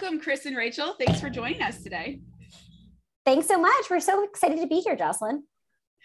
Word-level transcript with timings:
welcome, 0.00 0.20
Chris 0.20 0.44
and 0.44 0.56
Rachel. 0.56 0.94
Thanks 0.98 1.20
for 1.20 1.30
joining 1.30 1.62
us 1.62 1.82
today. 1.82 2.20
Thanks 3.24 3.46
so 3.46 3.58
much. 3.58 3.88
We're 3.88 4.00
so 4.00 4.24
excited 4.24 4.60
to 4.60 4.66
be 4.66 4.80
here, 4.80 4.94
Jocelyn. 4.94 5.44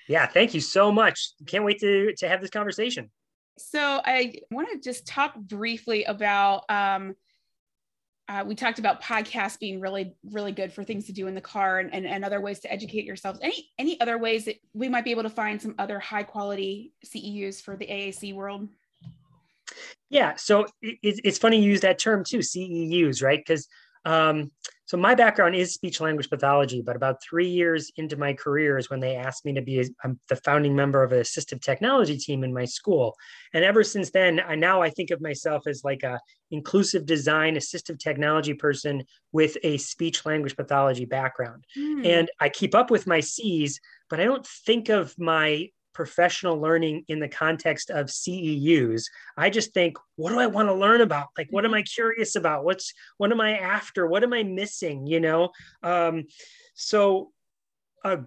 Yeah, 0.08 0.28
thank 0.28 0.54
you 0.54 0.62
so 0.62 0.94
much. 0.94 1.32
Can't 1.46 1.66
wait 1.66 1.80
to, 1.82 2.14
to 2.16 2.30
have 2.30 2.40
this 2.40 2.50
conversation. 2.50 3.12
So 3.58 4.02
I 4.06 4.36
want 4.50 4.70
to 4.72 4.80
just 4.80 5.06
talk 5.06 5.36
briefly 5.36 6.06
about 6.06 6.64
um, 6.70 7.16
uh, 8.30 8.46
we 8.48 8.56
talked 8.56 8.80
about 8.80 9.04
podcasts 9.04 9.60
being 9.60 9.82
really 9.82 10.16
really 10.24 10.54
good 10.54 10.72
for 10.72 10.86
things 10.86 11.08
to 11.08 11.12
do 11.12 11.28
in 11.28 11.36
the 11.36 11.42
car 11.42 11.80
and, 11.80 11.94
and, 11.94 12.06
and, 12.08 12.24
other 12.24 12.40
ways 12.40 12.62
to 12.62 12.72
educate 12.72 13.04
yourselves 13.04 13.40
any 13.42 13.70
any 13.78 14.00
other 14.00 14.18
ways 14.18 14.46
that 14.46 14.56
we 14.74 14.88
might 14.88 15.04
be 15.04 15.12
able 15.12 15.24
to 15.24 15.30
find 15.30 15.62
some 15.62 15.76
other 15.78 16.00
high 16.00 16.24
quality 16.24 16.94
ceus 17.04 17.62
for 17.62 17.76
the 17.76 17.86
aac 17.88 18.34
world 18.34 18.70
yeah 20.10 20.34
so 20.38 20.66
it, 20.82 21.20
it's 21.26 21.38
funny 21.38 21.62
you 21.62 21.72
use 21.72 21.82
that 21.82 22.00
term 22.00 22.24
too 22.24 22.40
ceus 22.40 23.22
right 23.22 23.40
because 23.40 23.68
um, 24.06 24.52
so 24.92 24.98
my 24.98 25.16
background 25.16 25.56
is 25.56 25.74
speech 25.74 26.02
language 26.02 26.30
pathology, 26.30 26.82
but 26.82 26.98
about 26.98 27.24
three 27.24 27.48
years 27.48 27.94
into 27.96 28.18
my 28.18 28.34
career 28.34 28.78
is 28.78 28.90
when 28.90 29.00
they 29.00 29.16
asked 29.16 29.46
me 29.46 29.54
to 29.54 29.62
be 29.62 29.90
I'm 30.04 30.20
the 30.28 30.36
founding 30.36 30.76
member 30.76 31.02
of 31.02 31.14
an 31.14 31.20
assistive 31.20 31.62
technology 31.62 32.18
team 32.18 32.44
in 32.44 32.54
my 32.54 32.66
school. 32.66 33.16
And 33.54 33.64
ever 33.64 33.86
since 33.86 34.12
then, 34.12 34.42
I 34.46 34.56
now 34.56 34.82
I 34.82 34.90
think 34.90 35.12
of 35.12 35.22
myself 35.22 35.66
as 35.66 35.86
like 35.86 36.04
a 36.04 36.20
inclusive 36.52 37.06
design 37.06 37.56
assistive 37.56 38.00
technology 38.00 38.54
person 38.54 39.06
with 39.32 39.56
a 39.64 39.78
speech 39.78 40.26
language 40.26 40.58
pathology 40.58 41.06
background. 41.06 41.64
Mm. 41.78 42.06
And 42.06 42.32
I 42.42 42.50
keep 42.50 42.76
up 42.76 42.92
with 42.92 43.08
my 43.08 43.22
C's, 43.22 43.80
but 44.10 44.20
I 44.20 44.26
don't 44.26 44.46
think 44.46 44.90
of 44.90 45.18
my 45.18 45.70
professional 46.02 46.60
learning 46.60 47.06
in 47.10 47.20
the 47.20 47.28
context 47.28 47.92
of 47.92 48.08
CEUs. 48.08 49.04
I 49.38 49.52
just 49.52 49.72
think, 49.72 50.00
what 50.16 50.32
do 50.32 50.40
I 50.40 50.48
want 50.48 50.68
to 50.68 50.74
learn 50.74 51.02
about? 51.02 51.28
Like, 51.38 51.46
what 51.52 51.64
am 51.64 51.76
I 51.76 51.84
curious 51.84 52.36
about? 52.36 52.66
What's 52.66 52.92
what 53.18 53.32
am 53.32 53.40
I 53.40 53.60
after? 53.60 54.08
What 54.08 54.24
am 54.24 54.34
I 54.34 54.42
missing? 54.42 55.06
You 55.06 55.20
know, 55.20 55.52
um, 55.84 56.24
so 56.74 57.30
uh, 58.04 58.18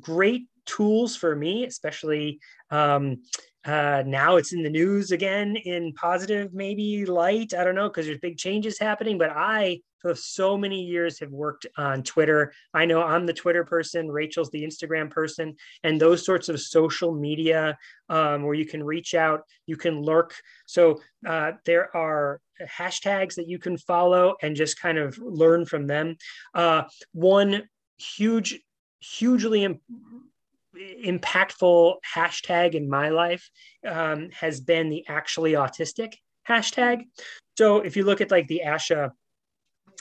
great 0.00 0.46
tools 0.64 1.16
for 1.16 1.34
me, 1.34 1.64
especially 1.64 2.38
um, 2.70 3.16
uh, 3.64 4.04
now 4.06 4.36
it's 4.36 4.52
in 4.52 4.62
the 4.62 4.70
news 4.70 5.10
again 5.10 5.56
in 5.56 5.92
positive, 5.94 6.54
maybe 6.54 7.04
light. 7.04 7.52
I 7.52 7.64
don't 7.64 7.74
know 7.74 7.88
because 7.88 8.06
there's 8.06 8.20
big 8.20 8.38
changes 8.38 8.78
happening. 8.78 9.18
But 9.18 9.30
I, 9.34 9.80
for 10.00 10.14
so 10.14 10.56
many 10.56 10.82
years, 10.82 11.18
have 11.18 11.30
worked 11.30 11.66
on 11.76 12.02
Twitter. 12.02 12.52
I 12.74 12.84
know 12.84 13.02
I'm 13.02 13.26
the 13.26 13.32
Twitter 13.32 13.64
person. 13.64 14.10
Rachel's 14.10 14.50
the 14.50 14.64
Instagram 14.64 15.10
person, 15.10 15.56
and 15.82 16.00
those 16.00 16.24
sorts 16.24 16.48
of 16.48 16.60
social 16.60 17.12
media 17.12 17.76
um, 18.08 18.42
where 18.42 18.54
you 18.54 18.66
can 18.66 18.82
reach 18.82 19.14
out, 19.14 19.42
you 19.66 19.76
can 19.76 20.02
lurk. 20.02 20.34
So 20.66 21.00
uh, 21.26 21.52
there 21.64 21.94
are 21.96 22.40
hashtags 22.60 23.34
that 23.36 23.48
you 23.48 23.58
can 23.58 23.76
follow 23.76 24.34
and 24.42 24.56
just 24.56 24.80
kind 24.80 24.98
of 24.98 25.18
learn 25.18 25.64
from 25.64 25.86
them. 25.86 26.16
Uh, 26.54 26.84
one 27.12 27.68
huge, 27.98 28.60
hugely 29.00 29.78
impactful 31.04 31.94
hashtag 32.14 32.74
in 32.74 32.88
my 32.88 33.08
life 33.08 33.48
um, 33.86 34.30
has 34.30 34.60
been 34.60 34.90
the 34.90 35.04
actually 35.08 35.52
autistic 35.52 36.14
hashtag. 36.48 37.04
So 37.56 37.80
if 37.80 37.96
you 37.96 38.04
look 38.04 38.20
at 38.20 38.30
like 38.30 38.46
the 38.46 38.62
ASHA, 38.64 39.10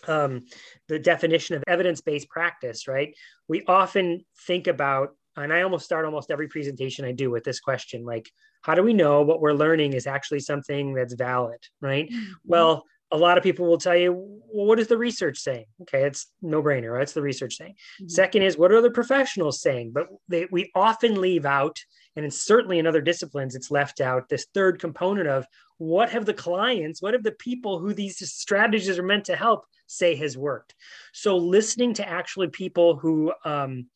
um, 0.08 0.46
the 0.88 1.00
definition 1.00 1.56
of 1.56 1.64
evidence-based 1.68 2.30
practice, 2.30 2.88
right? 2.88 3.16
We 3.48 3.64
often 3.68 4.26
think 4.46 4.68
about, 4.68 5.16
and 5.36 5.54
I 5.54 5.62
almost 5.62 5.86
start 5.86 6.06
almost 6.06 6.32
every 6.32 6.48
presentation 6.48 7.06
I 7.06 7.12
do 7.12 7.30
with 7.32 7.44
this 7.44 7.60
question, 7.60 8.04
like, 8.04 8.30
how 8.62 8.76
do 8.76 8.84
we 8.84 8.94
know 8.94 9.22
what 9.22 9.40
we're 9.40 9.54
learning 9.54 9.94
is 9.94 10.08
actually 10.08 10.42
something 10.42 10.94
that's 10.94 11.14
valid, 11.14 11.60
right? 11.82 12.10
Mm-hmm. 12.10 12.32
Well, 12.46 12.84
a 13.12 13.18
lot 13.18 13.38
of 13.38 13.44
people 13.44 13.66
will 13.66 13.78
tell 13.78 13.96
you, 13.96 14.14
well, 14.14 14.66
what 14.66 14.80
is 14.80 14.88
the 14.88 14.98
research 14.98 15.40
saying? 15.40 15.66
Okay, 15.84 16.04
it's 16.04 16.28
no 16.42 16.62
brainer, 16.62 16.94
right? 16.94 17.04
It's 17.04 17.14
the 17.14 17.22
research 17.22 17.56
saying. 17.56 17.74
Mm-hmm. 17.74 18.10
Second 18.10 18.42
is, 18.42 18.58
what 18.58 18.72
are 18.72 18.82
the 18.82 18.92
professionals 18.92 19.62
saying? 19.62 19.92
But 19.94 20.08
they, 20.28 20.48
we 20.52 20.72
often 20.76 21.22
leave 21.22 21.46
out, 21.46 21.80
and 22.16 22.26
it's 22.26 22.42
certainly 22.42 22.80
in 22.80 22.88
other 22.88 23.02
disciplines, 23.02 23.56
it's 23.56 23.72
left 23.72 24.02
out 24.02 24.28
this 24.28 24.48
third 24.54 24.80
component 24.80 25.28
of 25.28 25.46
what 25.78 26.10
have 26.10 26.26
the 26.26 26.34
clients, 26.34 27.02
what 27.02 27.14
have 27.14 27.24
the 27.24 27.32
people 27.32 27.80
who 27.80 27.94
these 27.94 28.18
strategies 28.30 28.98
are 28.98 29.04
meant 29.04 29.26
to 29.26 29.36
help 29.36 29.66
say 29.86 30.16
has 30.16 30.38
worked? 30.38 30.76
So 31.14 31.38
listening 31.38 31.94
to 31.96 32.08
actually 32.08 32.50
people 32.50 32.98
who, 32.98 33.32
um, 33.46 33.88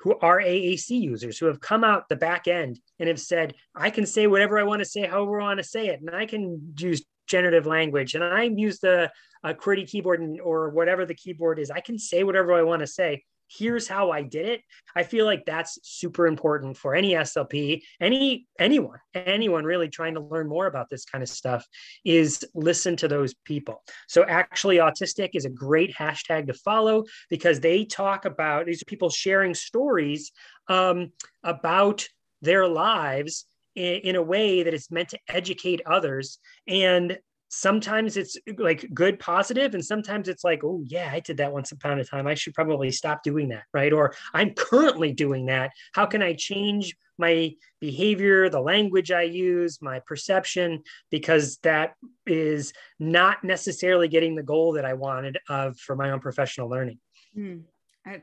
who 0.00 0.16
are 0.20 0.40
AAC 0.40 0.90
users 0.90 1.38
who 1.38 1.46
have 1.46 1.60
come 1.60 1.84
out 1.84 2.08
the 2.08 2.16
back 2.16 2.46
end 2.48 2.80
and 2.98 3.08
have 3.08 3.20
said, 3.20 3.54
I 3.74 3.90
can 3.90 4.06
say 4.06 4.26
whatever 4.26 4.58
I 4.58 4.62
want 4.62 4.80
to 4.80 4.86
say, 4.86 5.06
however 5.06 5.40
I 5.40 5.44
want 5.44 5.58
to 5.58 5.64
say 5.64 5.88
it. 5.88 6.00
And 6.00 6.10
I 6.10 6.26
can 6.26 6.74
use 6.78 7.04
generative 7.30 7.66
language 7.66 8.14
and 8.14 8.24
I 8.24 8.42
use 8.42 8.80
the 8.80 9.10
uh, 9.42 9.54
QWERTY 9.54 9.88
keyboard 9.88 10.20
and, 10.20 10.40
or 10.40 10.70
whatever 10.70 11.06
the 11.06 11.14
keyboard 11.14 11.58
is, 11.58 11.70
I 11.70 11.80
can 11.80 11.98
say 11.98 12.24
whatever 12.24 12.52
I 12.54 12.62
want 12.62 12.80
to 12.80 12.86
say. 12.86 13.24
Here's 13.52 13.88
how 13.88 14.12
I 14.12 14.22
did 14.22 14.48
it. 14.48 14.60
I 14.94 15.02
feel 15.02 15.26
like 15.26 15.44
that's 15.44 15.76
super 15.82 16.28
important 16.28 16.76
for 16.76 16.94
any 16.94 17.14
SLP, 17.14 17.82
any 18.00 18.46
anyone, 18.60 19.00
anyone 19.12 19.64
really 19.64 19.88
trying 19.88 20.14
to 20.14 20.20
learn 20.20 20.48
more 20.48 20.66
about 20.66 20.88
this 20.88 21.04
kind 21.04 21.20
of 21.20 21.28
stuff 21.28 21.66
is 22.04 22.44
listen 22.54 22.94
to 22.98 23.08
those 23.08 23.34
people. 23.44 23.82
So 24.06 24.22
actually 24.22 24.76
autistic 24.76 25.30
is 25.34 25.46
a 25.46 25.50
great 25.50 25.92
hashtag 25.92 26.46
to 26.46 26.54
follow 26.54 27.06
because 27.28 27.58
they 27.58 27.84
talk 27.84 28.24
about 28.24 28.66
these 28.66 28.84
people 28.84 29.10
sharing 29.10 29.54
stories 29.54 30.30
um, 30.68 31.10
about 31.42 32.06
their 32.42 32.68
lives 32.68 33.46
in, 33.74 34.16
a 34.16 34.22
way 34.22 34.62
that 34.62 34.74
it's 34.74 34.90
meant 34.90 35.10
to 35.10 35.18
educate 35.28 35.80
others. 35.86 36.38
And 36.66 37.18
sometimes 37.50 38.16
it's 38.16 38.36
like 38.58 38.88
good 38.94 39.18
positive 39.18 39.74
and 39.74 39.84
sometimes 39.84 40.28
it's 40.28 40.44
like 40.44 40.62
oh 40.62 40.84
yeah 40.86 41.10
i 41.12 41.18
did 41.18 41.36
that 41.36 41.52
once 41.52 41.72
upon 41.72 41.98
a 41.98 42.04
time. 42.04 42.28
I 42.28 42.34
should 42.34 42.54
probably 42.54 42.92
stop 42.92 43.24
doing 43.24 43.48
that 43.48 43.64
right? 43.74 43.92
Or 43.92 44.14
i'm 44.32 44.54
currently 44.54 45.12
doing 45.12 45.46
that. 45.46 45.72
How 45.92 46.06
can 46.06 46.22
i 46.22 46.32
change 46.32 46.96
my 47.18 47.52
behavior 47.80 48.48
the 48.48 48.60
language 48.60 49.10
i 49.10 49.22
use 49.22 49.82
my 49.82 50.00
perception? 50.06 50.84
Because 51.10 51.58
that 51.64 51.94
is 52.24 52.72
not 53.00 53.42
necessarily 53.42 54.06
getting 54.06 54.36
the 54.36 54.44
goal 54.44 54.74
that 54.74 54.84
i 54.84 54.94
wanted 54.94 55.36
of 55.48 55.76
for 55.76 55.96
my 55.96 56.12
own 56.12 56.20
professional 56.20 56.68
learning. 56.68 57.00
Mm, 57.36 57.62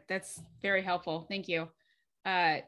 that's 0.08 0.41
very 0.62 0.81
helpful. 0.81 1.25
Thank 1.28 1.50
you. 1.50 1.68
Uh, 2.25 2.59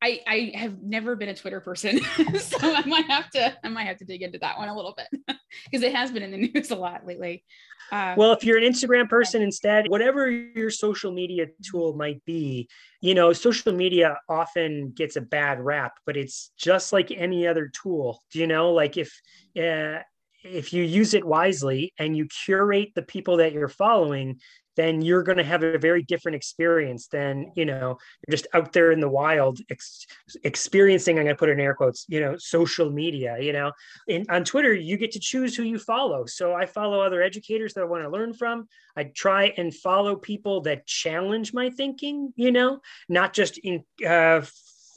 I, 0.00 0.20
I 0.26 0.52
have 0.54 0.80
never 0.80 1.16
been 1.16 1.28
a 1.28 1.34
Twitter 1.34 1.60
person, 1.60 2.00
so 2.38 2.56
I 2.62 2.84
might 2.86 3.06
have 3.06 3.30
to 3.30 3.56
I 3.64 3.68
might 3.68 3.84
have 3.84 3.96
to 3.98 4.04
dig 4.04 4.22
into 4.22 4.38
that 4.38 4.56
one 4.56 4.68
a 4.68 4.76
little 4.76 4.94
bit 4.96 5.08
because 5.64 5.82
it 5.82 5.94
has 5.94 6.12
been 6.12 6.22
in 6.22 6.30
the 6.30 6.48
news 6.48 6.70
a 6.70 6.76
lot 6.76 7.04
lately. 7.06 7.44
Uh, 7.90 8.14
well, 8.16 8.32
if 8.32 8.44
you're 8.44 8.58
an 8.58 8.64
Instagram 8.64 9.08
person 9.08 9.42
instead, 9.42 9.88
whatever 9.88 10.30
your 10.30 10.70
social 10.70 11.10
media 11.10 11.46
tool 11.62 11.94
might 11.94 12.22
be, 12.26 12.68
you 13.00 13.14
know, 13.14 13.32
social 13.32 13.72
media 13.72 14.18
often 14.28 14.90
gets 14.90 15.16
a 15.16 15.20
bad 15.20 15.58
rap, 15.58 15.94
but 16.04 16.16
it's 16.16 16.52
just 16.56 16.92
like 16.92 17.10
any 17.10 17.46
other 17.46 17.70
tool. 17.82 18.22
Do 18.30 18.38
you 18.38 18.46
know, 18.46 18.72
like 18.72 18.98
if 18.98 19.10
uh, 19.56 20.00
if 20.44 20.72
you 20.72 20.82
use 20.82 21.14
it 21.14 21.24
wisely 21.24 21.92
and 21.98 22.16
you 22.16 22.26
curate 22.26 22.92
the 22.94 23.02
people 23.02 23.38
that 23.38 23.52
you're 23.52 23.68
following, 23.68 24.40
then 24.78 25.02
you're 25.02 25.24
going 25.24 25.36
to 25.36 25.44
have 25.44 25.64
a 25.64 25.76
very 25.76 26.04
different 26.04 26.36
experience 26.36 27.08
than 27.08 27.50
you 27.56 27.64
know 27.64 27.98
you're 28.26 28.30
just 28.30 28.46
out 28.54 28.72
there 28.72 28.92
in 28.92 29.00
the 29.00 29.08
wild 29.08 29.58
ex- 29.70 30.06
experiencing 30.44 31.18
i'm 31.18 31.24
going 31.24 31.34
to 31.34 31.38
put 31.38 31.48
in 31.48 31.58
air 31.58 31.74
quotes 31.74 32.06
you 32.08 32.20
know 32.20 32.36
social 32.38 32.88
media 32.88 33.36
you 33.40 33.52
know? 33.52 33.72
In, 34.06 34.24
on 34.30 34.44
twitter 34.44 34.72
you 34.72 34.96
get 34.96 35.10
to 35.12 35.20
choose 35.20 35.56
who 35.56 35.64
you 35.64 35.78
follow. 35.78 36.24
So 36.26 36.54
i 36.54 36.64
follow 36.64 37.00
other 37.00 37.20
educators 37.20 37.74
that 37.74 37.82
i 37.82 37.84
want 37.84 38.04
to 38.04 38.08
learn 38.08 38.32
from. 38.32 38.68
I 38.96 39.04
try 39.04 39.52
and 39.56 39.74
follow 39.74 40.14
people 40.14 40.60
that 40.62 40.86
challenge 40.86 41.52
my 41.52 41.70
thinking 41.70 42.32
you 42.36 42.52
know? 42.52 42.80
Not 43.08 43.32
just 43.32 43.58
in 43.58 43.84
uh, 44.06 44.42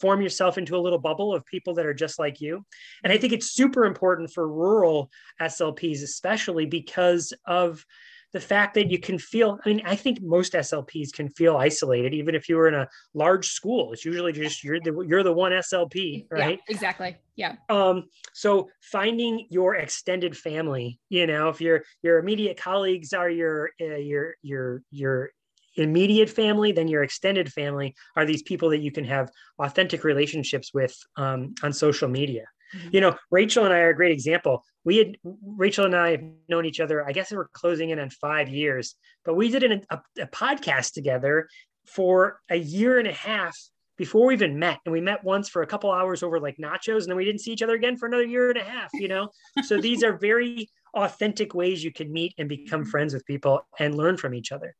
form 0.02 0.22
yourself 0.22 0.58
into 0.58 0.76
a 0.76 0.82
little 0.82 1.00
bubble 1.00 1.34
of 1.34 1.46
people 1.46 1.74
that 1.76 1.86
are 1.86 1.94
just 1.94 2.20
like 2.20 2.42
you. 2.42 2.66
And 3.04 3.14
I 3.14 3.18
think 3.18 3.32
it's 3.32 3.54
super 3.54 3.86
important 3.86 4.32
for 4.34 4.48
rural 4.48 5.10
SLPs, 5.40 6.04
especially 6.04 6.66
because 6.66 7.32
of 7.46 7.86
the 8.34 8.40
fact 8.40 8.76
that 8.76 8.90
you 8.90 8.98
can 8.98 9.18
feel 9.18 9.60
i 9.66 9.70
mean 9.70 9.82
i 9.86 9.96
think 9.96 10.22
most 10.22 10.54
slps 10.54 11.12
can 11.12 11.30
feel 11.30 11.58
isolated 11.58 12.14
even 12.14 12.34
if 12.34 12.48
you 12.48 12.56
were 12.56 12.68
in 12.68 12.76
a 12.76 12.88
large 13.14 13.48
school. 13.48 13.92
It's 13.92 14.06
usually 14.06 14.32
just 14.32 14.64
you're 14.64 14.80
the 14.80 15.06
you're 15.08 15.24
the 15.24 15.34
one 15.34 15.52
slp 15.52 16.26
right 16.32 16.60
yeah, 16.68 16.74
exactly. 16.74 17.18
Yeah. 17.36 17.56
Um 17.70 18.06
so 18.34 18.70
finding 18.82 19.48
your 19.50 19.76
extended 19.76 20.38
family 20.38 21.00
you 21.10 21.28
know 21.28 21.50
if 21.50 21.60
your 21.60 21.84
your 22.04 22.20
immediate 22.20 22.58
colleagues 22.58 23.14
are 23.14 23.30
your 23.30 23.72
uh, 23.82 23.96
your 23.96 24.36
your 24.42 24.84
your 24.92 25.32
immediate 25.76 26.30
family 26.30 26.72
then 26.72 26.88
your 26.88 27.04
extended 27.04 27.52
family 27.52 27.96
are 28.16 28.26
these 28.26 28.44
people 28.44 28.70
that 28.70 28.80
you 28.80 28.92
can 28.92 29.06
have 29.06 29.30
authentic 29.60 30.04
relationships 30.04 30.74
with 30.74 30.96
um, 31.18 31.54
on 31.64 31.72
social 31.72 32.10
media 32.10 32.46
mm-hmm. 32.76 32.90
you 32.92 33.02
know 33.02 33.16
rachel 33.30 33.66
and 33.66 33.74
i 33.74 33.80
are 33.80 33.90
a 33.90 33.96
great 33.96 34.12
example 34.12 34.64
we 34.84 34.98
had 34.98 35.18
Rachel 35.24 35.86
and 35.86 35.96
I 35.96 36.12
have 36.12 36.24
known 36.50 36.66
each 36.66 36.80
other. 36.80 37.06
I 37.08 37.12
guess 37.12 37.32
we're 37.32 37.48
closing 37.50 37.92
in 37.92 38.00
on 38.00 38.10
five 38.10 38.50
years, 38.50 38.96
but 39.24 39.36
we 39.36 39.50
did 39.50 39.64
an, 39.64 39.84
a, 39.90 40.00
a 40.20 40.28
podcast 40.28 40.94
together 40.94 41.48
for 41.86 42.40
a 42.50 42.56
year 42.56 43.00
and 43.00 43.08
a 43.08 43.14
half 43.14 43.56
before 43.98 44.28
we 44.28 44.34
even 44.34 44.58
met. 44.58 44.80
And 44.86 44.94
we 44.94 45.02
met 45.02 45.24
once 45.24 45.50
for 45.50 45.62
a 45.62 45.68
couple 45.68 45.92
hours 45.92 46.24
over 46.24 46.40
like 46.40 46.58
nachos, 46.58 47.02
and 47.02 47.10
then 47.10 47.18
we 47.18 47.26
didn't 47.26 47.42
see 47.42 47.52
each 47.52 47.62
other 47.62 47.76
again 47.76 47.98
for 47.98 48.08
another 48.08 48.26
year 48.26 48.50
and 48.50 48.60
a 48.60 48.64
half, 48.64 48.90
you 48.94 49.08
know? 49.08 49.30
so 49.64 49.80
these 49.80 50.04
are 50.04 50.18
very 50.18 50.70
authentic 50.96 51.54
ways 51.54 51.84
you 51.84 51.92
can 51.92 52.12
meet 52.12 52.34
and 52.38 52.50
become 52.50 52.84
friends 52.84 53.14
with 53.14 53.26
people 53.26 53.62
and 53.80 53.96
learn 53.96 54.18
from 54.18 54.34
each 54.34 54.52
other. 54.52 54.76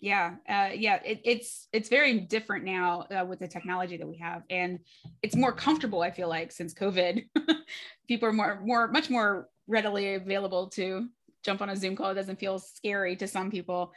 Yeah, 0.00 0.34
uh, 0.48 0.70
yeah, 0.74 1.00
it, 1.04 1.20
it's 1.24 1.68
it's 1.72 1.88
very 1.88 2.20
different 2.20 2.64
now 2.64 3.06
uh, 3.10 3.24
with 3.24 3.38
the 3.38 3.48
technology 3.48 3.96
that 3.96 4.06
we 4.06 4.18
have, 4.18 4.42
and 4.50 4.80
it's 5.22 5.36
more 5.36 5.52
comfortable. 5.52 6.02
I 6.02 6.10
feel 6.10 6.28
like 6.28 6.52
since 6.52 6.74
COVID, 6.74 7.24
people 8.08 8.28
are 8.28 8.32
more 8.32 8.60
more 8.64 8.88
much 8.88 9.08
more 9.08 9.48
readily 9.66 10.14
available 10.14 10.68
to 10.70 11.08
jump 11.42 11.62
on 11.62 11.70
a 11.70 11.76
Zoom 11.76 11.96
call. 11.96 12.10
It 12.10 12.14
doesn't 12.14 12.38
feel 12.38 12.58
scary 12.58 13.16
to 13.16 13.28
some 13.28 13.50
people. 13.50 13.92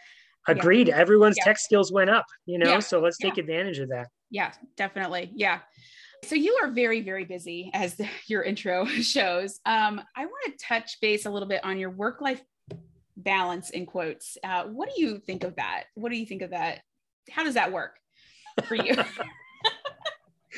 Agreed. 0.47 0.87
Yeah. 0.87 0.97
Everyone's 0.97 1.35
yeah. 1.37 1.45
tech 1.45 1.59
skills 1.59 1.91
went 1.91 2.09
up, 2.09 2.25
you 2.45 2.57
know, 2.57 2.69
yeah. 2.69 2.79
so 2.79 2.99
let's 3.01 3.17
take 3.17 3.37
advantage 3.37 3.79
of 3.79 3.89
that. 3.89 4.07
Yeah, 4.29 4.53
definitely. 4.77 5.31
Yeah. 5.35 5.59
So 6.23 6.35
you 6.35 6.57
are 6.61 6.71
very, 6.71 7.01
very 7.01 7.25
busy, 7.25 7.69
as 7.73 7.95
the, 7.95 8.07
your 8.27 8.43
intro 8.43 8.85
shows. 8.85 9.59
Um, 9.65 10.01
I 10.15 10.25
want 10.25 10.57
to 10.57 10.65
touch 10.65 10.99
base 11.01 11.25
a 11.25 11.29
little 11.29 11.47
bit 11.47 11.63
on 11.63 11.77
your 11.77 11.89
work-life 11.89 12.41
balance 13.17 13.71
in 13.71 13.85
quotes. 13.85 14.37
Uh, 14.43 14.63
what 14.65 14.89
do 14.95 15.01
you 15.01 15.19
think 15.19 15.43
of 15.43 15.55
that? 15.55 15.85
What 15.95 16.11
do 16.11 16.17
you 16.17 16.25
think 16.25 16.41
of 16.41 16.51
that? 16.51 16.81
How 17.29 17.43
does 17.43 17.55
that 17.55 17.71
work 17.71 17.97
for 18.63 18.75
you? 18.75 18.95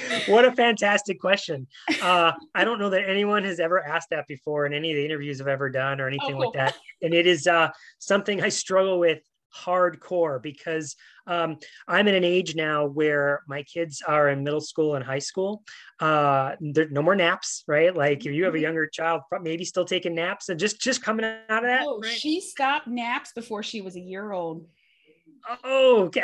what 0.27 0.45
a 0.45 0.51
fantastic 0.51 1.19
question. 1.19 1.67
Uh, 2.01 2.31
I 2.53 2.63
don't 2.63 2.79
know 2.79 2.89
that 2.89 3.09
anyone 3.09 3.43
has 3.43 3.59
ever 3.59 3.83
asked 3.83 4.09
that 4.11 4.27
before 4.27 4.65
in 4.65 4.73
any 4.73 4.91
of 4.91 4.97
the 4.97 5.05
interviews 5.05 5.41
I've 5.41 5.47
ever 5.47 5.69
done 5.69 5.99
or 5.99 6.07
anything 6.07 6.35
oh, 6.35 6.39
cool. 6.39 6.45
like 6.47 6.53
that. 6.53 6.75
And 7.01 7.13
it 7.13 7.27
is 7.27 7.47
uh, 7.47 7.69
something 7.99 8.41
I 8.41 8.49
struggle 8.49 8.99
with 8.99 9.19
hardcore 9.55 10.41
because 10.41 10.95
um, 11.27 11.57
I'm 11.87 12.07
in 12.07 12.15
an 12.15 12.23
age 12.23 12.55
now 12.55 12.85
where 12.85 13.43
my 13.47 13.63
kids 13.63 14.01
are 14.07 14.29
in 14.29 14.43
middle 14.43 14.61
school 14.61 14.95
and 14.95 15.05
high 15.05 15.19
school. 15.19 15.63
Uh, 15.99 16.55
there 16.59 16.89
no 16.89 17.01
more 17.01 17.15
naps, 17.15 17.63
right? 17.67 17.95
Like 17.95 18.25
if 18.25 18.33
you 18.33 18.45
have 18.45 18.53
a 18.53 18.57
mm-hmm. 18.57 18.63
younger 18.63 18.87
child, 18.87 19.21
maybe 19.41 19.65
still 19.65 19.85
taking 19.85 20.15
naps 20.15 20.49
and 20.49 20.59
just 20.59 20.81
just 20.81 21.03
coming 21.03 21.25
out 21.25 21.63
of 21.63 21.63
that. 21.63 21.83
Oh, 21.85 21.99
right? 21.99 22.11
she 22.11 22.41
stopped 22.41 22.87
naps 22.87 23.31
before 23.33 23.63
she 23.63 23.81
was 23.81 23.95
a 23.95 24.01
year 24.01 24.31
old. 24.31 24.65
Oh, 25.63 26.03
okay. 26.05 26.23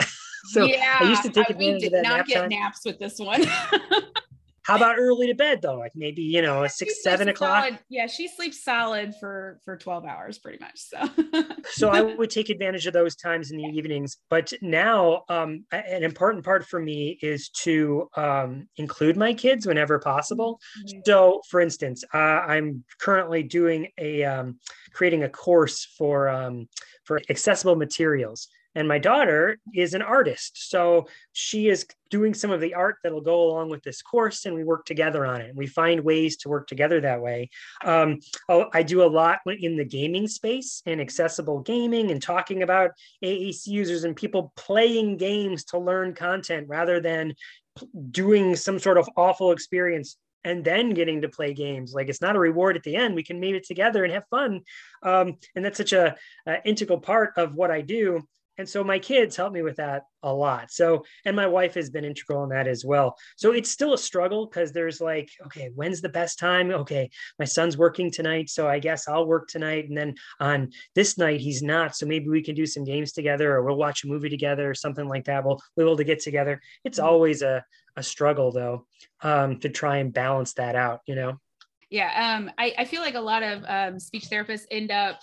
So 0.51 0.66
yeah, 0.66 0.98
I 1.00 1.10
used 1.10 1.24
to 1.24 1.30
take 1.30 1.50
advantage 1.50 1.81
we 1.83 1.89
did 1.89 1.94
of 1.98 2.04
that 2.04 2.04
not 2.04 2.18
nap 2.18 2.28
get 2.28 2.39
time. 2.42 2.50
naps 2.50 2.86
with 2.86 3.00
this 3.00 3.19
one. 3.19 3.44
How 4.65 4.77
about 4.77 4.97
early 4.97 5.27
to 5.27 5.35
bed 5.35 5.62
though? 5.62 5.77
Like 5.77 5.91
maybe 5.95 6.23
you 6.23 6.41
know 6.41 6.63
yeah, 6.63 6.67
six, 6.67 7.03
seven 7.03 7.29
o'clock. 7.29 7.65
Solid. 7.65 7.79
Yeah, 7.88 8.07
she 8.07 8.27
sleeps 8.27 8.63
solid 8.63 9.13
for 9.19 9.59
for 9.63 9.77
twelve 9.77 10.06
hours, 10.06 10.39
pretty 10.39 10.57
much. 10.59 10.79
So. 10.79 11.44
so 11.71 11.89
I 11.89 12.01
would 12.01 12.31
take 12.31 12.50
advantage 12.50 12.88
of 12.88 12.94
those 12.94 13.15
times 13.15 13.51
in 13.51 13.57
the 13.57 13.63
evenings. 13.63 14.17
But 14.27 14.51
now, 14.62 15.23
um, 15.29 15.65
an 15.71 16.03
important 16.03 16.44
part 16.44 16.65
for 16.65 16.79
me 16.79 17.19
is 17.21 17.50
to 17.62 18.09
um, 18.17 18.67
include 18.77 19.17
my 19.17 19.35
kids 19.35 19.67
whenever 19.67 20.00
possible. 20.00 20.59
Mm-hmm. 20.79 21.00
So, 21.06 21.41
for 21.47 21.61
instance, 21.61 22.03
uh, 22.13 22.18
I'm 22.18 22.83
currently 23.00 23.44
doing 23.44 23.89
a 24.00 24.23
um, 24.23 24.59
creating 24.94 25.23
a 25.23 25.29
course 25.29 25.85
for 25.95 26.27
um, 26.27 26.68
for 27.03 27.21
accessible 27.29 27.75
materials 27.75 28.47
and 28.75 28.88
my 28.88 29.00
daughter 29.00 29.57
is 29.74 29.94
an 29.94 30.01
artist 30.01 30.69
so 30.69 31.07
she 31.33 31.68
is 31.68 31.86
doing 32.16 32.33
some 32.33 32.51
of 32.51 32.62
the 32.62 32.74
art 32.74 32.95
that'll 33.04 33.19
go 33.19 33.50
along 33.50 33.69
with 33.69 33.83
this 33.83 34.01
course 34.01 34.45
and 34.45 34.56
we 34.56 34.63
work 34.63 34.86
together 34.86 35.25
on 35.25 35.42
it. 35.42 35.54
We 35.54 35.68
find 35.68 36.00
ways 36.00 36.38
to 36.38 36.50
work 36.50 36.66
together 36.66 37.01
that 37.01 37.22
way. 37.22 37.50
Um, 37.83 38.19
oh, 38.48 38.68
i 38.74 38.83
do 38.83 39.04
a 39.04 39.13
lot 39.22 39.39
in 39.45 39.75
the 39.75 39.83
gaming 39.83 40.27
space 40.27 40.81
and 40.86 41.01
accessible 41.01 41.60
gaming 41.60 42.12
and 42.12 42.22
talking 42.22 42.63
about 42.63 42.92
aac 43.24 43.68
users 43.68 44.06
and 44.06 44.16
people 44.16 44.54
playing 44.56 45.18
games 45.18 45.66
to 45.66 45.78
learn 45.78 46.13
content 46.13 46.68
rather 46.69 47.00
than 47.00 47.36
doing 48.12 48.56
some 48.56 48.80
sort 48.80 48.98
of 48.98 49.10
awful 49.18 49.51
experience 49.51 50.18
and 50.45 50.63
then 50.63 50.92
getting 50.92 51.21
to 51.21 51.28
play 51.28 51.54
games. 51.54 51.92
Like 51.94 52.07
it's 52.07 52.21
not 52.21 52.36
a 52.36 52.39
reward 52.39 52.78
at 52.78 52.83
the 52.83 52.95
end. 52.95 53.16
We 53.16 53.24
can 53.24 53.39
meet 53.39 53.56
it 53.56 53.66
together 53.66 54.04
and 54.04 54.13
have 54.13 54.28
fun. 54.30 54.62
Um, 55.01 55.38
and 55.56 55.66
that's 55.66 55.78
such 55.78 55.92
a, 55.92 56.16
a, 56.45 56.66
integral 56.66 57.00
part 57.00 57.33
of 57.36 57.56
what 57.56 57.71
i 57.71 57.81
do 57.81 58.21
and 58.57 58.68
so 58.68 58.84
my 58.84 59.00
kids 59.00 59.36
help 59.36 59.54
me 59.54 59.62
with 59.62 59.78
that 59.78 60.04
a 60.24 60.34
lot. 60.34 60.72
So 60.72 61.04
and 61.25 61.36
my 61.36 61.48
wife 61.48 61.74
has 61.75 61.90
been 61.90 62.06
integral 62.06 62.44
in 62.44 62.50
that 62.50 62.68
as 62.68 62.86
well. 62.86 63.18
So 63.36 63.52
it's 63.52 63.69
still 63.69 63.94
a 63.94 63.98
struggle 63.98 64.48
because 64.48 64.72
there's 64.72 65.02
like 65.02 65.30
okay 65.46 65.69
when's 65.75 66.02
the 66.02 66.10
best 66.10 66.40
time? 66.40 66.72
Okay 66.72 67.10
my 67.40 67.46
son's 67.46 67.78
working 67.78 68.12
tonight 68.12 68.50
so 68.50 68.68
i 68.68 68.80
guess 68.80 69.07
i'll 69.07 69.28
work 69.28 69.48
tonight. 69.48 69.88
And 69.88 69.98
then 69.98 70.16
on 70.40 70.72
this 70.96 71.18
night 71.18 71.42
he's 71.42 71.62
not 71.62 71.96
so 71.96 72.06
maybe 72.06 72.30
we 72.30 72.42
can 72.42 72.56
do 72.56 72.66
some 72.66 72.84
games 72.84 73.12
together 73.12 73.54
or 73.54 73.63
we'll 73.63 73.75
watch 73.75 74.04
a 74.04 74.07
movie 74.07 74.30
together 74.30 74.69
or 74.69 74.75
something 74.75 75.07
like 75.07 75.25
that. 75.25 75.46
We'll 75.46 75.62
be 75.78 75.84
able 75.84 75.98
to 75.98 76.04
get 76.04 76.19
together. 76.19 76.62
It's 76.84 77.00
mm-hmm. 77.00 77.07
always 77.07 77.42
a, 77.42 77.63
a 77.96 78.04
struggle 78.04 78.52
though 78.52 78.86
um, 79.22 79.60
to 79.60 79.69
try 79.69 79.98
and 79.98 80.13
balance 80.13 80.54
that 80.54 80.75
out 80.75 81.02
you 81.06 81.16
know? 81.16 81.40
Yeah 81.90 82.36
um, 82.36 82.52
I, 82.57 82.74
I 82.80 82.86
feel 82.86 83.02
like 83.02 83.16
a 83.16 83.22
lot 83.22 83.44
of 83.44 83.63
um, 83.68 84.00
speech 84.00 84.25
therapists 84.25 84.66
end 84.72 84.92
up 84.92 85.19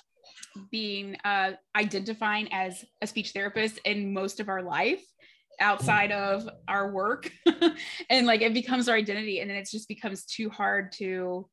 being 0.71 1.17
uh, 1.25 1.53
identifying 1.77 2.53
as 2.53 2.85
a 3.01 3.07
speech 3.07 3.33
therapist 3.33 3.79
in 3.85 4.13
most 4.13 4.41
of 4.41 4.49
our 4.49 4.63
life 4.63 5.03
outside 5.61 6.13
of 6.13 6.49
our 6.69 6.91
work. 6.91 7.31
And 8.11 8.27
like 8.27 8.43
it 8.43 8.53
becomes 8.53 8.89
our 8.89 8.97
identity 8.97 9.41
and 9.41 9.51
then 9.51 9.57
it 9.57 9.69
just 9.71 9.89
becomes 9.89 10.25
too 10.25 10.51
hard 10.51 10.93
to 10.93 11.49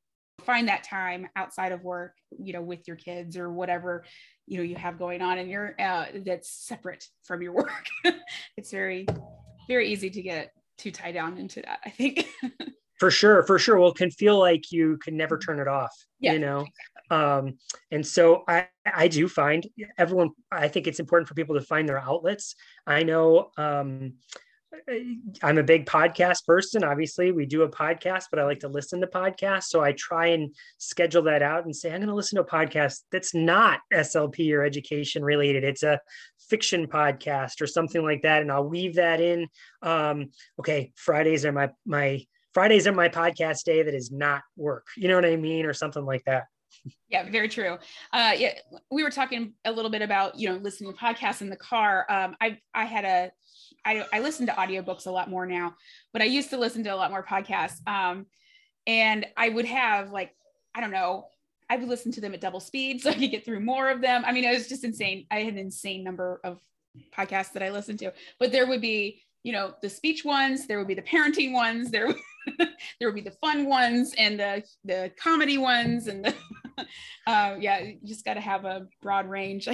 find 0.46 0.68
that 0.68 0.84
time 0.84 1.28
outside 1.36 1.72
of 1.72 1.84
work 1.84 2.16
you 2.38 2.54
know 2.54 2.62
with 2.62 2.88
your 2.88 2.96
kids 2.96 3.36
or 3.36 3.52
whatever 3.52 4.06
you 4.48 4.58
know 4.58 4.64
you 4.64 4.76
have 4.76 4.98
going 4.98 5.22
on 5.22 5.38
and 5.38 5.50
you're 5.50 5.76
uh, 5.80 6.06
that's 6.26 6.50
separate 6.50 7.06
from 7.24 7.42
your 7.42 7.54
work. 7.54 7.86
It's 8.58 8.72
very 8.72 9.06
very 9.68 9.90
easy 9.90 10.10
to 10.10 10.22
get 10.22 10.52
too 10.78 10.92
tied 10.92 11.14
down 11.14 11.38
into 11.38 11.62
that 11.62 11.80
i 11.86 11.90
think. 11.90 12.28
For 13.00 13.12
sure 13.12 13.44
for 13.44 13.58
sure. 13.58 13.80
Well 13.80 13.94
can 13.94 14.12
feel 14.12 14.38
like 14.38 14.74
you 14.74 14.98
can 14.98 15.16
never 15.16 15.38
turn 15.38 15.60
it 15.60 15.70
off 15.70 15.96
yeah, 16.20 16.34
you 16.34 16.40
know 16.40 16.66
um, 17.10 17.58
and 17.92 18.06
so 18.06 18.44
I, 18.48 18.68
I 18.86 19.08
do 19.08 19.28
find 19.28 19.68
everyone, 19.98 20.32
I 20.52 20.68
think 20.68 20.88
it's 20.88 21.00
important 21.00 21.28
for 21.28 21.34
people 21.34 21.56
to 21.56 21.66
find 21.66 21.88
their 21.88 22.00
outlets. 22.00 22.56
I 22.86 23.04
know 23.04 23.52
um, 23.58 24.14
I'm 25.42 25.58
a 25.58 25.64
big 25.64 25.86
podcast 25.88 26.46
person. 26.46 26.84
Obviously, 26.84 27.32
we 27.32 27.46
do 27.46 27.64
a 27.64 27.70
podcast, 27.70 28.26
but 28.30 28.40
I 28.40 28.44
like 28.44 28.60
to 28.60 28.68
listen 28.68 29.02
to 29.02 29.08
podcasts. 29.08 29.66
So 29.66 29.82
I 29.82 29.94
try 29.94 30.28
and 30.28 30.54
schedule 30.78 31.24
that 31.24 31.42
out 31.42 31.66
and 31.66 31.76
say, 31.76 31.90
I'm 31.90 31.98
going 31.98 32.10
to 32.10 32.16
listen 32.16 32.36
to 32.36 32.44
a 32.44 32.46
podcast 32.46 33.00
that's 33.12 33.34
not 33.34 33.80
SLP 33.92 34.54
or 34.54 34.64
education 34.64 35.24
related. 35.24 35.64
It's 35.64 35.84
a 35.84 36.00
fiction 36.50 36.88
podcast 36.88 37.62
or 37.62 37.68
something 37.68 38.04
like 38.04 38.22
that. 38.22 38.42
And 38.42 38.52
I'll 38.52 38.68
weave 38.68 38.96
that 38.96 39.22
in. 39.22 39.48
Um, 39.82 40.30
okay, 40.60 40.92
Fridays 40.96 41.46
are 41.46 41.52
my, 41.52 41.70
my, 41.86 42.24
Fridays 42.54 42.88
are 42.88 42.94
my 42.94 43.10
podcast 43.10 43.64
day 43.64 43.84
that 43.84 43.94
is 43.94 44.12
not 44.12 44.42
work. 44.56 44.88
You 44.98 45.08
know 45.08 45.16
what 45.16 45.26
I 45.26 45.36
mean? 45.36 45.66
Or 45.66 45.74
something 45.74 46.06
like 46.06 46.24
that 46.26 46.46
yeah 47.10 47.30
very 47.30 47.50
true. 47.50 47.78
Uh 48.14 48.34
yeah 48.38 48.54
we 48.92 49.04
were 49.04 49.10
talking 49.10 49.54
a 49.66 49.72
little 49.72 49.92
bit 49.92 50.02
about 50.02 50.40
you 50.40 50.50
know 50.50 50.56
listening 50.56 50.92
to 50.92 50.98
podcasts 50.98 51.42
in 51.42 51.50
the 51.50 51.56
car. 51.56 52.06
Um 52.10 52.36
i 52.42 52.58
i 52.74 52.86
had 52.86 53.06
a 53.06 53.32
i 53.86 54.06
i 54.14 54.20
listen 54.20 54.46
to 54.48 54.52
audiobooks 54.54 55.08
a 55.08 55.12
lot 55.12 55.30
more 55.30 55.46
now 55.46 55.76
but 56.14 56.22
i 56.22 56.26
used 56.26 56.50
to 56.50 56.58
listen 56.58 56.84
to 56.84 56.90
a 56.90 56.96
lot 56.96 57.12
more 57.12 57.24
podcasts. 57.24 57.86
Um 57.88 58.26
and 58.88 59.26
i 59.38 59.50
would 59.50 59.66
have 59.66 60.12
like 60.12 60.34
i 60.76 60.82
don't 60.82 60.92
know 60.92 61.28
i 61.70 61.78
would 61.78 61.90
listen 61.90 62.12
to 62.12 62.22
them 62.22 62.34
at 62.34 62.42
double 62.42 62.60
speed 62.60 63.02
so 63.02 63.10
i 63.10 63.14
could 63.14 63.32
get 63.32 63.46
through 63.46 63.60
more 63.60 63.90
of 63.90 64.02
them. 64.02 64.24
I 64.26 64.32
mean 64.32 64.44
it 64.44 64.54
was 64.54 64.68
just 64.68 64.84
insane. 64.84 65.26
I 65.32 65.40
had 65.40 65.54
an 65.54 65.60
insane 65.60 66.04
number 66.04 66.40
of 66.44 66.60
podcasts 67.16 67.54
that 67.54 67.64
i 67.64 67.70
listened 67.70 68.00
to 68.00 68.12
but 68.40 68.52
there 68.52 68.68
would 68.68 68.82
be 68.82 69.22
you 69.44 69.54
know 69.54 69.74
the 69.82 69.90
speech 69.90 70.26
ones 70.26 70.68
there 70.68 70.78
would 70.78 70.88
be 70.88 70.94
the 70.96 71.02
parenting 71.02 71.54
ones 71.54 71.92
there 71.92 72.14
there 72.58 73.08
would 73.08 73.16
be 73.16 73.22
the 73.22 73.32
fun 73.32 73.66
ones 73.66 74.14
and 74.18 74.40
the 74.40 74.64
the 74.84 75.12
comedy 75.22 75.58
ones 75.58 76.08
and 76.08 76.26
the 76.26 76.34
uh, 77.28 77.56
yeah, 77.60 77.80
you 77.80 77.98
just 78.06 78.26
got 78.26 78.36
to 78.36 78.42
have 78.42 78.66
a 78.66 78.88
broad 79.02 79.28
range. 79.28 79.68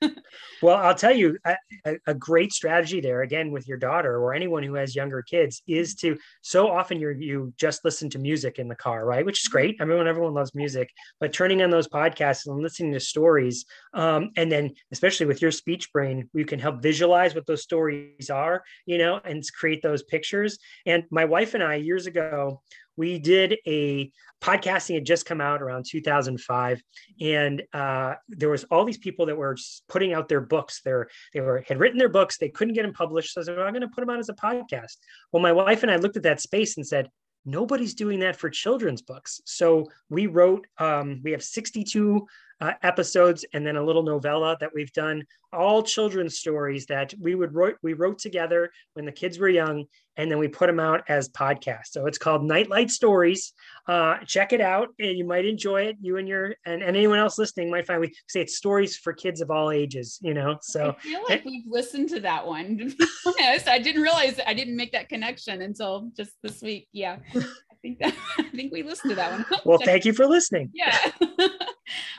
well, 0.62 0.76
I'll 0.76 0.94
tell 0.94 1.14
you 1.14 1.38
a, 1.44 1.96
a, 2.06 2.14
great 2.14 2.52
strategy 2.52 3.00
there 3.00 3.22
again 3.22 3.50
with 3.50 3.66
your 3.66 3.78
daughter 3.78 4.18
or 4.18 4.34
anyone 4.34 4.62
who 4.62 4.74
has 4.74 4.94
younger 4.94 5.22
kids 5.22 5.62
is 5.66 5.94
to 5.96 6.16
so 6.42 6.70
often 6.70 7.00
you 7.00 7.10
you 7.18 7.52
just 7.58 7.84
listen 7.84 8.10
to 8.10 8.18
music 8.18 8.58
in 8.58 8.68
the 8.68 8.74
car, 8.74 9.04
right? 9.04 9.24
Which 9.24 9.40
is 9.40 9.48
great. 9.48 9.76
Everyone 9.80 10.08
everyone 10.08 10.34
loves 10.34 10.54
music, 10.54 10.90
but 11.20 11.32
turning 11.32 11.62
on 11.62 11.70
those 11.70 11.88
podcasts 11.88 12.46
and 12.46 12.62
listening 12.62 12.92
to 12.92 13.00
stories, 13.00 13.64
um, 13.94 14.30
and 14.36 14.50
then 14.50 14.70
especially 14.92 15.26
with 15.26 15.42
your 15.42 15.50
speech 15.50 15.92
brain, 15.92 16.28
you 16.32 16.44
can 16.44 16.58
help 16.58 16.82
visualize 16.82 17.34
what 17.34 17.46
those 17.46 17.62
stories 17.62 18.30
are, 18.30 18.62
you 18.86 18.98
know, 18.98 19.20
and 19.24 19.42
create 19.58 19.82
those 19.82 20.02
pictures. 20.04 20.58
And 20.86 21.04
my 21.10 21.24
wife 21.24 21.54
and 21.54 21.62
I 21.62 21.76
years 21.76 22.06
ago 22.06 22.60
we 22.98 23.18
did 23.18 23.56
a 23.66 24.10
podcasting 24.42 24.94
had 24.94 25.06
just 25.06 25.24
come 25.24 25.40
out 25.40 25.62
around 25.62 25.86
2005 25.88 26.82
and 27.20 27.62
uh, 27.72 28.14
there 28.28 28.50
was 28.50 28.64
all 28.64 28.84
these 28.84 28.98
people 28.98 29.26
that 29.26 29.36
were 29.36 29.56
putting 29.88 30.12
out 30.12 30.28
their 30.28 30.40
books. 30.40 30.80
They're, 30.84 31.08
they 31.32 31.40
were 31.40 31.64
had 31.66 31.78
written 31.78 31.98
their 31.98 32.08
books. 32.08 32.36
They 32.36 32.48
couldn't 32.48 32.74
get 32.74 32.82
them 32.82 32.92
published 32.92 33.32
so 33.32 33.40
I 33.40 33.44
said 33.44 33.56
well, 33.56 33.66
i'm 33.66 33.72
going 33.72 33.82
to 33.82 33.88
put 33.88 34.02
them 34.02 34.10
out 34.10 34.18
as 34.18 34.28
a 34.28 34.34
podcast. 34.34 34.96
Well 35.32 35.42
my 35.42 35.52
wife 35.52 35.82
and 35.82 35.90
i 35.90 35.96
looked 35.96 36.16
at 36.16 36.24
that 36.24 36.40
space 36.40 36.76
and 36.76 36.86
said 36.86 37.08
nobody's 37.44 37.94
doing 37.94 38.18
that 38.20 38.36
for 38.36 38.50
children's 38.50 39.00
books. 39.00 39.40
So 39.46 39.86
we 40.10 40.26
wrote 40.26 40.66
um, 40.78 41.20
we 41.22 41.30
have 41.32 41.42
62 41.42 42.26
uh, 42.60 42.72
episodes 42.82 43.44
and 43.52 43.66
then 43.66 43.76
a 43.76 43.82
little 43.82 44.02
novella 44.02 44.56
that 44.60 44.70
we've 44.74 44.92
done, 44.92 45.24
all 45.52 45.82
children's 45.82 46.38
stories 46.38 46.86
that 46.86 47.14
we 47.18 47.34
would 47.34 47.54
wrote 47.54 47.76
we 47.82 47.94
wrote 47.94 48.18
together 48.18 48.70
when 48.94 49.04
the 49.04 49.12
kids 49.12 49.38
were 49.38 49.48
young, 49.48 49.84
and 50.16 50.30
then 50.30 50.38
we 50.38 50.48
put 50.48 50.66
them 50.66 50.80
out 50.80 51.02
as 51.08 51.28
podcasts. 51.30 51.92
So 51.92 52.06
it's 52.06 52.18
called 52.18 52.44
Nightlight 52.44 52.90
Stories. 52.90 53.52
Uh, 53.86 54.18
check 54.26 54.52
it 54.52 54.60
out, 54.60 54.88
and 54.98 55.16
you 55.16 55.24
might 55.24 55.46
enjoy 55.46 55.82
it. 55.82 55.96
You 56.00 56.18
and 56.18 56.28
your 56.28 56.54
and, 56.66 56.82
and 56.82 56.96
anyone 56.96 57.18
else 57.18 57.38
listening 57.38 57.70
might 57.70 57.86
find 57.86 58.00
we 58.00 58.12
say 58.28 58.40
it's 58.40 58.56
stories 58.56 58.96
for 58.96 59.12
kids 59.12 59.40
of 59.40 59.50
all 59.50 59.70
ages. 59.70 60.18
You 60.20 60.34
know, 60.34 60.58
so 60.60 60.96
I 60.98 61.02
feel 61.02 61.22
like 61.28 61.44
we've 61.44 61.66
listened 61.66 62.08
to 62.10 62.20
that 62.20 62.46
one. 62.46 62.94
To 63.28 63.34
be 63.36 63.44
honest, 63.44 63.68
I 63.68 63.78
didn't 63.78 64.00
realize 64.00 64.40
I 64.46 64.54
didn't 64.54 64.76
make 64.76 64.92
that 64.92 65.08
connection 65.08 65.60
until 65.60 66.10
just 66.16 66.32
this 66.42 66.62
week. 66.62 66.88
Yeah. 66.92 67.18
I 67.88 67.94
think 67.94 67.98
that, 68.00 68.14
I 68.38 68.56
think 68.56 68.72
we 68.72 68.82
listened 68.82 69.10
to 69.10 69.16
that 69.16 69.32
one. 69.32 69.46
well, 69.64 69.78
thank 69.78 70.04
you 70.04 70.12
for 70.12 70.26
listening. 70.26 70.70
Yeah. 70.74 70.96
uh, 71.20 71.48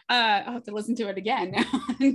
I'll 0.09 0.53
have 0.53 0.63
to 0.63 0.71
listen 0.71 0.95
to 0.95 1.07
it 1.09 1.17
again 1.17 1.51
now. 1.51 2.13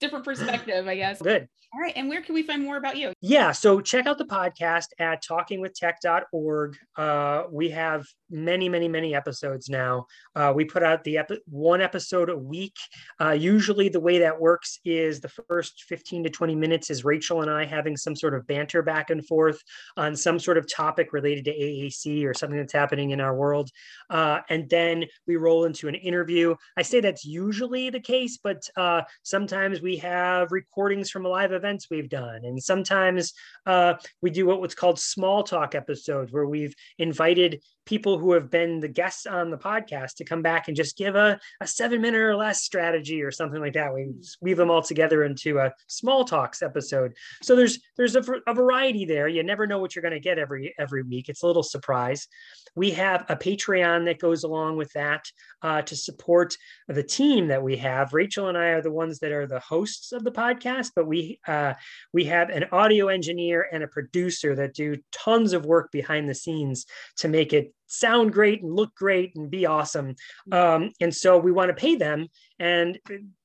Different 0.00 0.24
perspective, 0.24 0.86
I 0.86 0.96
guess. 0.96 1.20
Good. 1.22 1.48
All 1.72 1.80
right. 1.80 1.92
And 1.96 2.08
where 2.08 2.22
can 2.22 2.34
we 2.34 2.42
find 2.42 2.62
more 2.62 2.76
about 2.76 2.96
you? 2.96 3.12
Yeah. 3.20 3.52
So 3.52 3.80
check 3.80 4.06
out 4.06 4.18
the 4.18 4.26
podcast 4.26 4.86
at 4.98 5.24
talkingwithtech.org. 5.24 6.76
Uh, 6.96 7.42
we 7.50 7.70
have 7.70 8.06
many, 8.34 8.68
many, 8.68 8.88
many 8.88 9.14
episodes 9.14 9.68
now. 9.68 10.06
Uh, 10.34 10.52
we 10.54 10.64
put 10.64 10.82
out 10.82 11.04
the 11.04 11.18
epi- 11.18 11.40
one 11.46 11.80
episode 11.80 12.28
a 12.28 12.36
week. 12.36 12.76
Uh, 13.20 13.30
usually, 13.30 13.88
the 13.88 14.00
way 14.00 14.18
that 14.18 14.38
works 14.38 14.78
is 14.84 15.20
the 15.20 15.28
first 15.28 15.84
15 15.84 16.24
to 16.24 16.30
20 16.30 16.54
minutes 16.54 16.90
is 16.90 17.04
Rachel 17.04 17.42
and 17.42 17.50
I 17.50 17.64
having 17.64 17.96
some 17.96 18.16
sort 18.16 18.34
of 18.34 18.46
banter 18.46 18.82
back 18.82 19.10
and 19.10 19.24
forth 19.26 19.62
on 19.96 20.16
some 20.16 20.38
sort 20.38 20.58
of 20.58 20.70
topic 20.70 21.12
related 21.12 21.44
to 21.46 21.52
AAC 21.52 22.26
or 22.26 22.34
something 22.34 22.58
that's 22.58 22.72
happening 22.72 23.10
in 23.10 23.20
our 23.20 23.34
world. 23.34 23.70
Uh, 24.10 24.40
and 24.48 24.68
then 24.68 25.04
we 25.26 25.36
roll 25.36 25.64
into 25.64 25.88
an 25.88 25.94
interview. 25.94 26.54
I 26.76 26.82
say 26.82 27.00
that's 27.00 27.24
usually 27.24 27.90
the 27.90 28.00
case, 28.00 28.38
but 28.42 28.68
uh, 28.76 29.02
sometimes 29.22 29.80
we 29.80 29.96
have 29.98 30.50
recordings 30.50 31.10
from 31.10 31.22
live 31.22 31.52
events 31.52 31.88
we've 31.90 32.08
done. 32.08 32.44
And 32.44 32.62
sometimes 32.62 33.32
uh, 33.66 33.94
we 34.20 34.30
do 34.30 34.46
what 34.46 34.60
what's 34.60 34.74
called 34.74 34.98
small 34.98 35.42
talk 35.42 35.74
episodes, 35.74 36.32
where 36.32 36.46
we've 36.46 36.74
invited 36.98 37.62
people 37.86 38.18
who 38.18 38.32
have 38.32 38.50
been 38.50 38.80
the 38.80 38.88
guests 38.88 39.26
on 39.26 39.50
the 39.50 39.58
podcast 39.58 40.14
to 40.16 40.24
come 40.24 40.42
back 40.42 40.68
and 40.68 40.76
just 40.76 40.96
give 40.96 41.14
a, 41.14 41.38
a 41.60 41.66
seven 41.66 42.00
minute 42.00 42.20
or 42.20 42.36
less 42.36 42.62
strategy 42.62 43.22
or 43.22 43.30
something 43.30 43.60
like 43.60 43.74
that. 43.74 43.92
We 43.92 44.12
weave 44.40 44.56
them 44.56 44.70
all 44.70 44.82
together 44.82 45.24
into 45.24 45.58
a 45.58 45.72
small 45.86 46.24
talks 46.24 46.62
episode. 46.62 47.14
So 47.42 47.56
there's 47.56 47.78
there's 47.96 48.16
a, 48.16 48.24
a 48.46 48.54
variety 48.54 49.04
there. 49.04 49.28
You 49.28 49.42
never 49.42 49.66
know 49.66 49.78
what 49.78 49.94
you're 49.94 50.02
going 50.02 50.12
to 50.12 50.20
get 50.20 50.38
every 50.38 50.74
every 50.78 51.02
week. 51.02 51.28
It's 51.28 51.42
a 51.42 51.46
little 51.46 51.62
surprise. 51.62 52.28
We 52.76 52.90
have 52.92 53.24
a 53.28 53.36
Patreon 53.36 54.06
that 54.06 54.18
goes 54.18 54.42
along 54.42 54.76
with 54.76 54.92
that 54.94 55.24
uh, 55.62 55.82
to 55.82 55.96
support 55.96 56.56
the 56.88 57.02
team 57.02 57.48
that 57.48 57.62
we 57.62 57.76
have. 57.76 58.12
Rachel 58.12 58.48
and 58.48 58.58
I 58.58 58.66
are 58.68 58.82
the 58.82 58.90
ones 58.90 59.20
that 59.20 59.30
are 59.30 59.46
the 59.46 59.60
hosts 59.60 60.12
of 60.12 60.24
the 60.24 60.32
podcast, 60.32 60.90
but 60.96 61.06
we 61.06 61.38
uh, 61.46 61.74
we 62.12 62.24
have 62.24 62.50
an 62.50 62.64
audio 62.72 63.08
engineer 63.08 63.68
and 63.70 63.82
a 63.82 63.88
producer 63.88 64.54
that 64.56 64.74
do 64.74 64.96
tons 65.12 65.52
of 65.52 65.66
work 65.66 65.92
behind 65.92 66.28
the 66.28 66.34
scenes 66.34 66.86
to 67.18 67.28
make 67.28 67.52
it 67.52 67.73
sound 67.86 68.32
great 68.32 68.62
and 68.62 68.74
look 68.74 68.94
great 68.94 69.34
and 69.36 69.50
be 69.50 69.66
awesome. 69.66 70.14
Um, 70.50 70.90
and 71.00 71.14
so 71.14 71.38
we 71.38 71.52
want 71.52 71.68
to 71.68 71.74
pay 71.74 71.96
them. 71.96 72.28
And 72.58 72.98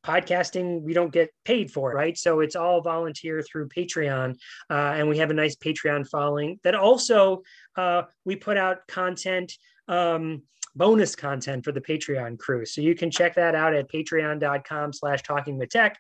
podcasting, 0.06 0.82
we 0.82 0.94
don't 0.94 1.12
get 1.12 1.30
paid 1.44 1.72
for, 1.72 1.92
right? 1.94 2.18
So 2.18 2.42
it's 2.42 2.56
all 2.56 2.82
volunteer 2.82 3.42
through 3.42 3.70
Patreon. 3.70 4.38
Uh, 4.70 4.74
and 4.74 5.10
we 5.10 5.18
have 5.18 5.32
a 5.32 5.34
nice 5.34 5.56
Patreon 5.56 6.08
following 6.08 6.60
that 6.64 6.76
also 6.76 7.44
uh, 7.76 8.04
we 8.26 8.36
put 8.36 8.58
out 8.58 8.88
content. 8.88 9.54
Um, 9.88 10.44
bonus 10.76 11.16
content 11.16 11.66
for 11.66 11.72
the 11.72 11.82
patreon 11.82 12.38
crew 12.38 12.64
so 12.64 12.80
you 12.80 12.94
can 12.94 13.10
check 13.10 13.34
that 13.34 13.56
out 13.56 13.74
at 13.74 13.92
patreon.com 13.92 14.94
slash 14.94 15.24
talking 15.24 15.58
with 15.58 15.68
tech 15.68 16.00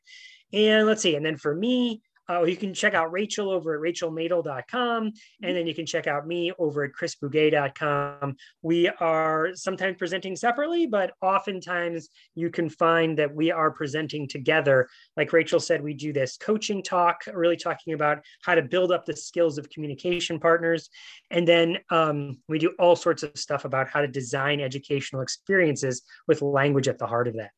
and 0.53 0.86
let's 0.86 1.01
see 1.01 1.15
and 1.15 1.25
then 1.25 1.36
for 1.36 1.55
me 1.55 2.00
uh, 2.29 2.43
you 2.43 2.55
can 2.55 2.74
check 2.74 2.93
out 2.93 3.12
Rachel 3.12 3.50
over 3.50 3.75
at 3.75 3.81
rachelmadel.com, 3.81 5.12
and 5.41 5.57
then 5.57 5.65
you 5.65 5.74
can 5.74 5.86
check 5.86 6.07
out 6.07 6.27
me 6.27 6.51
over 6.59 6.83
at 6.83 6.91
chrisbugaj.com. 6.91 8.36
We 8.62 8.88
are 9.00 9.50
sometimes 9.55 9.98
presenting 9.98 10.36
separately, 10.36 10.86
but 10.86 11.13
oftentimes 11.21 12.09
you 12.36 12.50
can 12.50 12.69
find 12.69 13.17
that 13.17 13.33
we 13.33 13.51
are 13.51 13.71
presenting 13.71 14.27
together. 14.27 14.88
Like 15.17 15.33
Rachel 15.33 15.59
said, 15.59 15.81
we 15.81 15.93
do 15.93 16.13
this 16.13 16.38
coaching 16.38 16.83
talk, 16.83 17.24
really 17.33 17.57
talking 17.57 17.93
about 17.93 18.19
how 18.43 18.55
to 18.55 18.62
build 18.62 18.91
up 18.91 19.05
the 19.05 19.15
skills 19.15 19.57
of 19.57 19.69
communication 19.69 20.39
partners. 20.39 20.89
And 21.31 21.48
then 21.48 21.77
um, 21.89 22.39
we 22.48 22.59
do 22.59 22.74
all 22.79 22.95
sorts 22.95 23.24
of 23.24 23.31
stuff 23.36 23.65
about 23.65 23.89
how 23.89 24.01
to 24.01 24.07
design 24.07 24.62
educational 24.62 25.21
experiences 25.21 26.03
with 26.27 26.41
language 26.41 26.88
at 26.88 27.00
the 27.00 27.07
heart 27.07 27.27
of 27.27 27.36
that. 27.36 27.51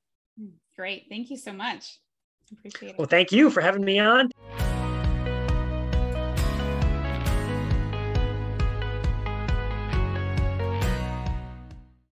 Great. 0.76 1.06
Thank 1.10 1.30
you 1.30 1.38
so 1.38 1.54
much. 1.54 2.00
Appreciate 2.52 2.90
it. 2.90 2.98
Well, 2.98 3.08
thank 3.08 3.32
you 3.32 3.50
for 3.50 3.62
having 3.62 3.84
me 3.84 4.00
on. 4.00 4.30